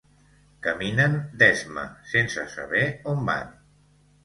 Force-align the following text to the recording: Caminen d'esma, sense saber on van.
Caminen 0.67 1.17
d'esma, 1.43 1.85
sense 2.15 2.49
saber 2.57 2.83
on 3.15 3.25
van. 3.31 3.55